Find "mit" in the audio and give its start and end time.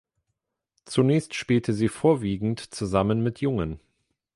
3.21-3.39